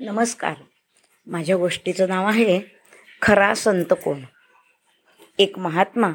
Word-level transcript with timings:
नमस्कार. 0.00 0.54
माझ्या 1.26 1.56
गोष्टीचं 1.56 2.08
नाव 2.08 2.26
आहे 2.26 2.60
खरा 3.22 3.54
संत 3.54 3.92
कोण? 3.92 4.20
एक 5.38 5.58
महात्मा 5.58 6.12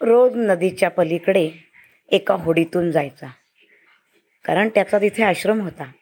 रोज 0.00 0.32
नदीच्या 0.36 0.90
पलीकडे 0.90 1.50
एका 2.08 2.34
होडीतून 2.34 2.90
जायचा. 2.90 3.26
कारण 4.44 4.68
त्याचा 4.68 4.98
तिथे 4.98 5.22
आश्रम 5.22 5.60
होता. 5.60 5.92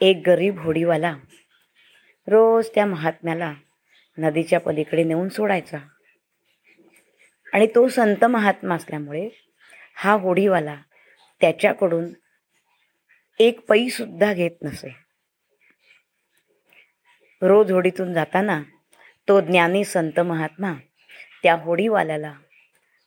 एक 0.00 0.22
गरीब 0.26 0.58
होडीवाला 0.58 1.16
रोज 2.28 2.68
त्या 2.74 2.86
महात्म्याला 2.86 3.54
नदीच्या 4.18 4.60
पलीकडे 4.60 5.04
नेऊन 5.04 5.28
सोडायचा. 5.28 5.78
आणि 7.52 7.66
तो 7.66 7.88
संत 7.88 8.24
महात्मा 8.24 8.74
असल्यामुळे 8.74 9.28
हा 9.94 10.12
होडीवाला 10.12 10.76
त्याच्याकडून 11.40 12.06
एक 13.40 13.60
पैसुद्धा 13.68 14.32
घेत 14.32 14.50
नसे. 14.62 14.88
रोज 17.42 17.72
होडीतून 17.72 18.14
जाताना 18.14 18.62
तो 19.28 19.40
ज्ञानी 19.40 19.84
संत 19.84 20.20
महात्मा 20.20 20.74
त्या 21.42 21.54
होडीवाल्याला 21.54 22.34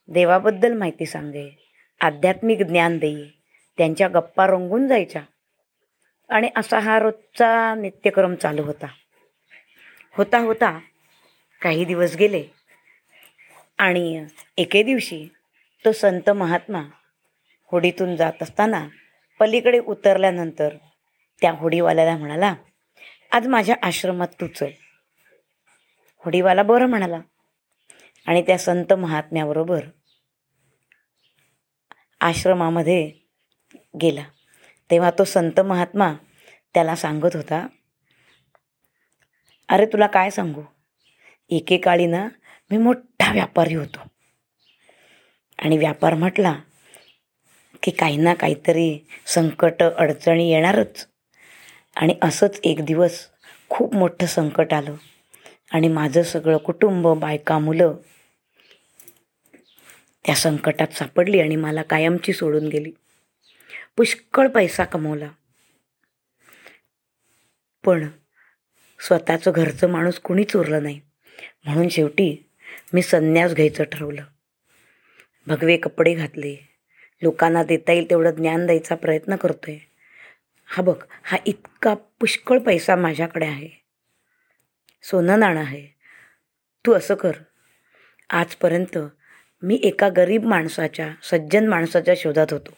देवाबद्दल 0.08 0.73
माहिती 0.73 1.05
सांगे 1.05 1.73
आध्यात्मिक 2.02 2.62
ज्ञान 2.62 2.98
देई 2.98 3.25
त्यांच्या 3.77 4.08
गप्पा 4.08 4.48
रंगून 4.48 4.88
जायच्या. 4.88 5.22
आणि 6.30 6.50
असा 6.55 6.80
हा 6.80 7.00
रोजचा 7.00 7.75
नित्यक्रम 7.75 8.36
चालू 8.36 8.63
होता. 8.63 8.88
होता 10.17 10.38
होता 10.38 10.80
काही 11.61 11.86
दिवस 11.86 12.16
गेले 12.16 12.44
आणि 13.77 14.25
एके 14.58 14.84
दिवशी 14.84 15.27
तो 15.86 15.91
संत 15.91 16.30
महात्मा 16.30 16.84
होडीतून 17.72 18.16
जात 18.16 18.44
असताना 18.44 18.88
पलीकडे 19.41 19.80
उतरल्यानंतर 19.80 20.76
त्या 21.41 21.52
होडीवाल्याला 21.52 22.18
म्हणाला 22.18 22.55
आज 23.31 23.48
माझ्या 23.48 23.75
आश्रमात 23.83 24.28
तू 24.42 24.48
चल. 24.48 24.70
होडीवाला 26.17 26.64
बरं 26.64 26.86
म्हणाला 26.86 27.20
आणि 28.28 28.42
त्या 28.42 28.58
संत 28.58 28.94
महात्म्याबरोबर 28.94 29.86
आश्रमामध्ये 32.22 33.11
गेला. 34.02 34.23
तेव्हा 34.92 35.11
तो 35.11 35.23
संत 35.23 35.59
महात्मा 35.59 36.14
त्याला 36.73 36.95
सांगत 36.95 37.36
होता 37.36 37.67
अरे 39.70 39.86
तुला 39.86 40.08
काय 40.08 40.30
सांगू? 40.30 40.61
एकेकाळी 41.50 42.05
ना 42.05 42.28
मी 42.72 42.78
मोठा 42.78 43.31
व्यापारी 43.33 43.73
होतो. 43.73 44.00
आणि 45.59 45.78
व्यापार 45.78 46.14
म्हटला 46.14 46.59
की 47.83 47.91
काही 47.91 48.17
ना 48.17 48.33
काहीतरी 48.33 49.07
संकट 49.25 49.83
अडचणी 49.83 50.51
येणारच. 50.51 51.07
आणि 51.95 52.15
असंच 52.21 52.59
एक 52.63 52.85
दिवस 52.85 53.27
खूप 53.69 53.95
मोठं 53.95 54.25
संकट 54.25 54.73
आलं. 54.73 54.95
आणि 55.71 55.87
माझं 55.87 56.23
सगळं 56.23 56.57
कुटुंब 56.57 57.07
बायका 57.07 57.59
मुलं 57.59 57.95
त्या 60.25 60.35
संकटात 60.35 60.87
सापडली 60.87 61.39
आणि 61.41 61.55
मला 61.55 61.81
कायमची 61.81 62.33
सोडून 62.33 62.67
गेली. 62.67 62.91
पुष्कळ 63.97 64.47
पैसा 64.47 64.83
कमवला. 64.83 65.31
पण 67.85 68.07
स्वतःचं 68.99 69.52
घरचं 69.55 69.89
माणूस 69.89 70.19
कुणीच 70.19 70.55
उरलं 70.55 70.83
नाही. 70.83 71.02
म्हणून 71.65 71.89
शेवटी 71.89 72.49
मी 72.93 73.02
संन्यास 73.02 73.53
घ्यायचं 73.53 73.83
ठरवलं. 73.83 74.23
भगवे 75.47 75.77
कपडे 75.77 76.13
घातले. 76.13 76.70
लोकांना 77.22 77.64
देता 77.64 77.91
येईल 77.91 78.09
तेवढं 78.09 78.31
ज्ञान 78.31 78.66
द्यायचा 78.66 78.95
प्रयत्न 78.95 79.36
करतोय. 79.36 79.77
हा 80.66 80.83
बघ 80.83 81.03
हा 81.23 81.38
इतका 81.45 81.94
पुष्कळ 81.94 82.59
पैसा 82.59 82.95
माझ्याकडे 82.95 83.45
आहे. 83.45 83.69
सोनं 85.03 85.39
नाणं 85.39 85.59
आहे. 85.59 85.88
तू 86.86 86.94
असं 86.94 87.16
कर. 87.16 87.32
आजपर्यंत 88.30 88.98
मी 89.61 89.80
एका 89.83 90.09
गरीब 90.09 90.45
माणसाच्या 90.45 91.14
सज्जन 91.23 91.67
माणसाच्या 91.67 92.14
शोधात 92.17 92.48
होतो. 92.52 92.77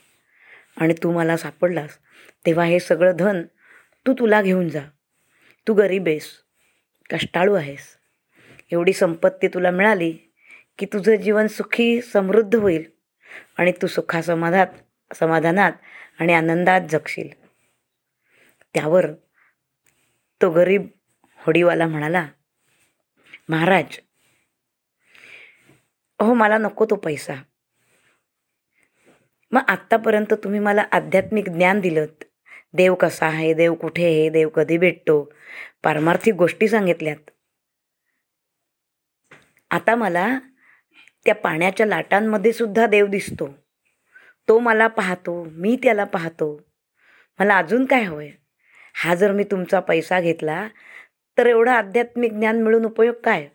आणि 0.78 0.94
तू 1.04 1.12
मला 1.12 1.38
सापडलास 1.38 1.98
तेव्हा 2.46 2.66
हे 2.66 2.80
सगळं 2.80 3.16
धन 3.20 3.42
तू 4.08 4.14
तुला 4.14 4.42
घेऊन 4.42 4.70
जा. 4.70 4.82
तू 5.68 5.74
गरीब 5.74 6.08
आहेस. 6.08 6.30
कष्टाळू 7.10 7.54
आहेस. 7.54 7.98
एवढी 8.72 8.94
संपत्ती 8.94 9.48
तुला 9.48 9.72
मिळाली 9.72 10.18
की 10.80 10.86
तुझं 10.86 11.16
जीवन 11.16 11.48
सुखी 11.48 12.02
समृद्ध 12.02 12.56
होईल. 12.56 12.93
आणि 13.58 13.72
तू 13.72 13.88
सुखासमाधात 13.88 14.68
समाधानात 15.16 15.72
आणि 16.20 16.34
आनंदात 16.34 16.82
जगशील. 16.90 17.30
त्यावर 18.74 19.12
तो 20.42 20.50
गरीब 20.50 20.88
होडीवाला 21.38 21.88
म्हणाला 21.88 22.28
महाराज 23.50 24.00
अहो 26.20 26.34
मला 26.34 26.58
नको 26.58 26.86
तो 26.86 26.96
पैसा. 26.96 27.34
मग 29.52 29.62
आत्तापर्यंत 29.68 30.34
तुम्ही 30.34 30.60
मला 30.60 30.84
आध्यात्मिक 30.92 31.50
ज्ञान 31.50 31.80
दिलं 31.80 32.06
देव 32.74 32.96
कसा 32.96 33.28
आहे 33.28 33.54
देव 33.54 33.74
कुठे 33.74 34.06
आहे 34.06 34.30
देव 34.30 34.50
कधी 34.50 34.78
भेटतो 34.78 35.34
पारमार्थिक 35.84 36.34
गोष्टी 36.34 36.68
सांगितल्यात. 36.68 37.30
आता 39.72 39.96
मला 39.96 40.40
त्या 41.26 41.36
पाण्याच्या 41.36 41.86
लाटांमध्ये 41.86 42.54
सुद्धा 42.54 42.86
देव 42.86 43.06
दिसतो. 43.06 43.58
तो 44.48 44.60
मला 44.60 44.88
पाहतो 44.88 45.48
मी 45.52 45.78
त्याला 45.84 46.04
पाहतो. 46.04 46.62
मला 47.40 47.58
अजून 47.58 47.86
काय 47.86 48.02
हवंय? 48.02 48.32
हा 48.96 49.16
जर 49.16 49.32
मी 49.32 49.44
तुमचा 49.44 49.80
पैसा 49.80 50.22
घेतला 50.22 50.68
तर 51.38 51.46
एवढं 51.46 51.72
आध्यात्मिक 51.72 52.34
ज्ञान 52.34 52.62
मिळून 52.62 52.86
उपयोग 52.86 53.16
काय? 53.24 53.48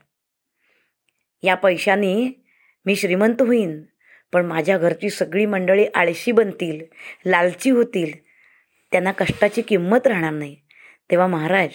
या 1.42 1.54
पैशाने 1.54 2.44
मी 2.86 2.96
श्रीमंत 2.96 3.42
होईन 3.42 3.82
पण 4.32 4.46
माझ्या 4.46 4.78
घरची 4.78 5.10
सगळी 5.10 5.46
मंडळी 5.46 5.86
आळशी 5.94 6.32
बनतील 6.32 6.84
लालची 7.26 7.70
होतील. 7.70 8.12
त्यांना 8.92 9.12
कष्टाची 9.12 9.62
किंमत 9.62 10.06
राहणार 10.06 10.32
नाही. 10.32 10.56
तेव्हा 11.10 11.26
महाराज 11.26 11.68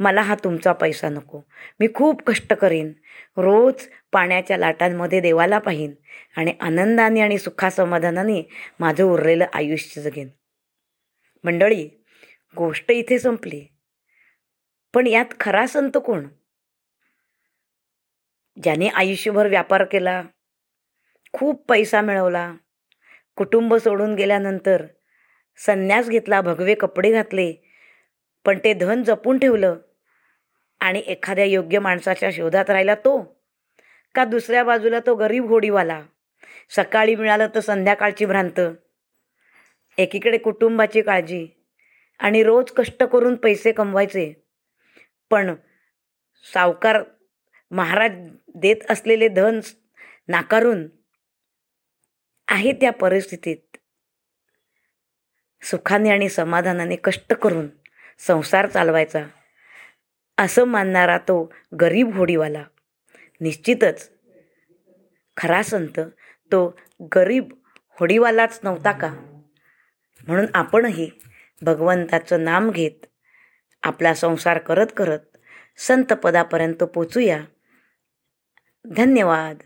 मला 0.00 0.22
हा 0.22 0.34
तुमचा 0.34 0.72
पैसा 0.72 1.08
नको. 1.08 1.40
मी 1.80 1.88
खूप 1.94 2.22
कष्ट 2.26 2.52
करीन. 2.52 2.92
रोज 3.36 3.86
पाण्याच्या 4.12 4.56
लाटांमध्ये 4.56 5.20
देवाला 5.20 5.58
पाहीन 5.58 5.94
आणि 6.36 6.52
आनंदाने 6.60 7.20
आणि 7.20 7.38
सुखासमाधानाने 7.38 8.42
माझं 8.80 9.04
उरलेलं 9.04 9.44
आयुष्य 9.52 10.00
जगेन 10.00 10.28
मंडळी 11.44 11.84
गोष्ट 12.56 12.90
इथे 12.90 13.18
संपली. 13.18 13.66
पण 14.94 15.06
यात 15.06 15.24
खरा 15.40 15.66
संत 15.66 15.98
कोण? 16.06 16.26
ज्याने 18.62 18.88
आयुष्यभर 18.88 19.48
व्यापार 19.48 19.84
केला 19.84 20.22
खूप 21.32 21.64
पैसा 21.68 22.00
मिळवला 22.00 22.52
कुटुंब 23.36 23.74
सोडून 23.74 24.14
गेल्यानंतर 24.14 24.86
संन्यास 25.56 26.08
घेतला 26.08 26.40
भगवे 26.40 26.74
कपडे 26.74 27.12
घातले 27.12 27.52
पण 28.44 28.58
ते 28.64 28.74
धन 28.74 29.02
जपून 29.02 29.38
ठेवलं. 29.38 29.76
आणि 30.80 30.98
एखाद्या 30.98 31.44
योग्य 31.44 31.78
माणसाच्या 31.78 32.30
शोधात 32.32 32.70
राहिला 32.70 32.94
तो. 32.94 33.42
का 34.14 34.24
दुसऱ्या 34.24 34.64
बाजूला 34.64 34.98
तो 35.06 35.14
गरीब 35.14 35.46
होडीवाला? 35.46 36.02
सकाळी 36.70 37.14
मिळालं 37.14 37.46
तर 37.54 37.60
संध्याकाळची 37.60 38.24
भ्रांत. 38.24 38.60
एकीकडे 39.98 40.38
कुटुंबाची 40.38 41.02
काळजी. 41.02 41.48
आणि 42.18 42.42
रोज 42.42 42.70
कष्ट 42.70 43.02
करून 43.02 43.34
पैसे 43.34 43.72
कमवायचे. 43.72 44.46
पण 45.30 45.54
सावकार 46.54 47.02
महाराज 47.70 48.10
देत 48.54 48.76
असलेले 48.90 49.28
धन 49.28 49.60
नाकारून 50.28 50.88
आहे 52.48 52.72
त्या 52.72 52.92
परिस्थितीत. 52.92 53.76
सुखाने 55.62 56.10
आणि 56.10 56.28
समाधानाने 56.28 56.96
कष्ट 56.96 57.32
करून. 57.32 57.68
संसार 58.18 58.66
चालवायचा. 58.66 59.26
असं 60.38 60.64
मानणारा 60.64 61.18
तो 61.18 61.52
गरीब 61.80 62.16
होडीवाला. 62.16 62.64
निश्चितच. 63.40 64.10
खरा 65.36 65.62
संत 65.62 66.00
तो 66.52 66.78
गरीब 67.16 67.52
होडीवालाच 68.00 68.60
नव्हता 68.62 68.92
का? 68.92 69.08
म्हणून 70.26 70.46
आपणही 70.54 71.10
भगवंताचं 71.62 72.44
नाम 72.44 72.70
घेत 72.70 73.06
आपला 73.82 74.14
संसार 74.14 74.58
करत 74.58 74.86
करत 74.96 75.18
संतपदापर्यंत 75.76 76.82
पोचूया. 76.82 77.44
धन्यवाद. 78.96 79.56